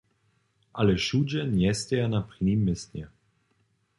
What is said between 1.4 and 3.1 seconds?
njesteja na prěnim městnje.